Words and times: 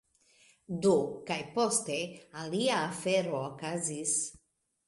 Do, 0.85 0.93
kaj 1.27 1.37
poste, 1.57 1.97
alia 2.45 2.81
afero 2.89 3.45
okazis: 3.53 4.19